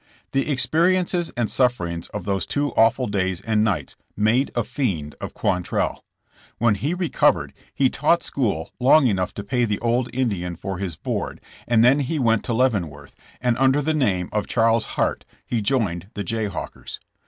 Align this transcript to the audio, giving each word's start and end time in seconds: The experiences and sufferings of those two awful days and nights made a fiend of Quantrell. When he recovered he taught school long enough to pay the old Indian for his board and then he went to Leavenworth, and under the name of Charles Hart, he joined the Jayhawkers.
The 0.31 0.49
experiences 0.51 1.31
and 1.37 1.47
sufferings 1.47 2.07
of 2.07 2.25
those 2.25 2.47
two 2.47 2.71
awful 2.71 3.05
days 3.05 3.39
and 3.39 3.63
nights 3.63 3.95
made 4.17 4.49
a 4.55 4.63
fiend 4.63 5.13
of 5.21 5.35
Quantrell. 5.35 6.03
When 6.57 6.73
he 6.73 6.95
recovered 6.95 7.53
he 7.71 7.87
taught 7.87 8.23
school 8.23 8.71
long 8.79 9.05
enough 9.05 9.31
to 9.35 9.43
pay 9.43 9.63
the 9.63 9.77
old 9.77 10.09
Indian 10.11 10.55
for 10.55 10.79
his 10.79 10.95
board 10.95 11.39
and 11.67 11.83
then 11.83 11.99
he 11.99 12.17
went 12.17 12.43
to 12.45 12.53
Leavenworth, 12.55 13.15
and 13.41 13.55
under 13.59 13.79
the 13.79 13.93
name 13.93 14.29
of 14.31 14.47
Charles 14.47 14.85
Hart, 14.97 15.23
he 15.45 15.61
joined 15.61 16.09
the 16.15 16.23
Jayhawkers. 16.23 16.97